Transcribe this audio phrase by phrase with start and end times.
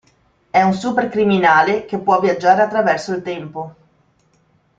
[0.49, 3.75] È un supercriminale che può viaggiare attraverso il tempo.